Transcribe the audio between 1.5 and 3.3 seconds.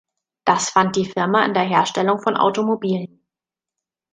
der Herstellung von Automobilen.